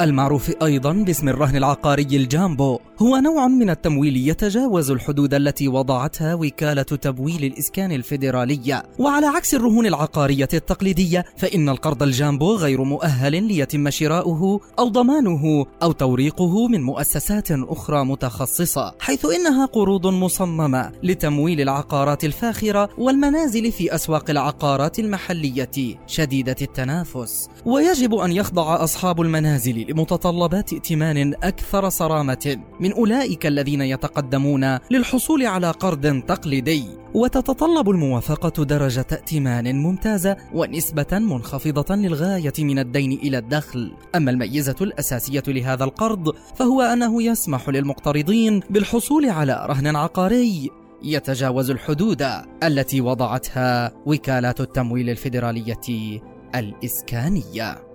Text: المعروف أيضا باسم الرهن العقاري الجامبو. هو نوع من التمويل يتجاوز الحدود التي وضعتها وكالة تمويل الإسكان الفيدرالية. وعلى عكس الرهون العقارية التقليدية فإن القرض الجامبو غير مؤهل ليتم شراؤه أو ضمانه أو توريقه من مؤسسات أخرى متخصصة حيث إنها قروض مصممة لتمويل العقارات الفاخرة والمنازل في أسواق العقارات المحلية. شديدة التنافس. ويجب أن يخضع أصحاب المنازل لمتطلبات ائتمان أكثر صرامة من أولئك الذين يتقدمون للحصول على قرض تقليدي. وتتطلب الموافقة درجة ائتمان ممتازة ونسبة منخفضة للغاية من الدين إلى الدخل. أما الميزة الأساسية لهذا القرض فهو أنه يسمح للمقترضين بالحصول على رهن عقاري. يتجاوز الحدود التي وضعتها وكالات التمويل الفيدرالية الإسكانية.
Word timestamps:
المعروف 0.00 0.52
أيضا 0.62 0.92
باسم 0.92 1.28
الرهن 1.28 1.56
العقاري 1.56 2.02
الجامبو. 2.02 2.78
هو 2.98 3.16
نوع 3.16 3.46
من 3.46 3.70
التمويل 3.70 4.16
يتجاوز 4.16 4.90
الحدود 4.90 5.34
التي 5.34 5.68
وضعتها 5.68 6.34
وكالة 6.34 6.82
تمويل 6.82 7.44
الإسكان 7.44 7.92
الفيدرالية. 7.92 8.82
وعلى 8.98 9.26
عكس 9.26 9.54
الرهون 9.54 9.86
العقارية 9.86 10.48
التقليدية 10.54 11.24
فإن 11.36 11.68
القرض 11.68 12.02
الجامبو 12.02 12.54
غير 12.54 12.82
مؤهل 12.82 13.42
ليتم 13.42 13.90
شراؤه 13.90 14.60
أو 14.78 14.88
ضمانه 14.88 15.66
أو 15.82 15.92
توريقه 15.92 16.68
من 16.68 16.82
مؤسسات 16.82 17.50
أخرى 17.50 18.04
متخصصة 18.04 18.94
حيث 19.00 19.26
إنها 19.26 19.66
قروض 19.66 20.06
مصممة 20.06 20.92
لتمويل 21.02 21.60
العقارات 21.60 22.24
الفاخرة 22.24 22.88
والمنازل 22.98 23.72
في 23.72 23.94
أسواق 23.94 24.30
العقارات 24.30 24.98
المحلية. 24.98 25.98
شديدة 26.06 26.56
التنافس. 26.62 27.48
ويجب 27.64 28.14
أن 28.14 28.32
يخضع 28.32 28.84
أصحاب 28.84 29.20
المنازل 29.20 29.89
لمتطلبات 29.90 30.72
ائتمان 30.72 31.34
أكثر 31.42 31.88
صرامة 31.88 32.56
من 32.80 32.92
أولئك 32.92 33.46
الذين 33.46 33.80
يتقدمون 33.80 34.78
للحصول 34.90 35.46
على 35.46 35.70
قرض 35.70 36.22
تقليدي. 36.22 36.84
وتتطلب 37.14 37.90
الموافقة 37.90 38.64
درجة 38.64 39.06
ائتمان 39.12 39.76
ممتازة 39.76 40.36
ونسبة 40.54 41.06
منخفضة 41.12 41.94
للغاية 41.94 42.52
من 42.58 42.78
الدين 42.78 43.12
إلى 43.12 43.38
الدخل. 43.38 43.92
أما 44.14 44.30
الميزة 44.30 44.76
الأساسية 44.80 45.42
لهذا 45.48 45.84
القرض 45.84 46.34
فهو 46.56 46.82
أنه 46.82 47.22
يسمح 47.22 47.68
للمقترضين 47.68 48.60
بالحصول 48.70 49.28
على 49.28 49.66
رهن 49.68 49.96
عقاري. 49.96 50.70
يتجاوز 51.02 51.70
الحدود 51.70 52.26
التي 52.62 53.00
وضعتها 53.00 53.92
وكالات 54.06 54.60
التمويل 54.60 55.10
الفيدرالية 55.10 56.20
الإسكانية. 56.54 57.89